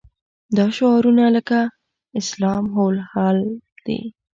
[0.57, 3.39] دا شعارونه لکه الاسلام هو الحل
[3.85, 3.99] دي.